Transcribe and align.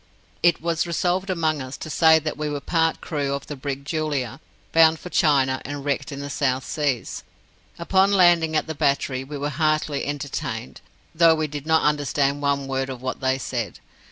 It 0.41 0.63
was 0.63 0.87
resolved 0.87 1.29
among 1.29 1.61
us 1.61 1.77
to 1.77 1.87
say 1.87 2.17
that 2.17 2.35
we 2.35 2.49
were 2.49 2.59
part 2.59 3.01
crew 3.01 3.35
of 3.35 3.45
the 3.45 3.55
brig 3.55 3.85
Julia, 3.85 4.39
bound 4.71 4.99
for 4.99 5.11
China 5.11 5.61
and 5.63 5.85
wrecked 5.85 6.11
in 6.11 6.21
the 6.21 6.29
South 6.31 6.65
Seas. 6.65 7.23
Upon 7.77 8.11
landing 8.11 8.55
at 8.55 8.65
the 8.65 8.73
battery, 8.73 9.23
we 9.23 9.37
were 9.37 9.49
heartily 9.49 10.07
entertained, 10.07 10.81
though 11.13 11.35
we 11.35 11.45
did 11.45 11.67
not 11.67 11.83
understand 11.83 12.41
one 12.41 12.65
word 12.65 12.89
of 12.89 13.03
what 13.03 13.19
they 13.19 13.37
said. 13.37 13.77